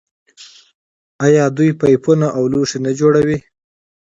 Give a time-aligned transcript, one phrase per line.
[1.25, 3.37] آیا دوی پایپونه او لوښي نه جوړوي؟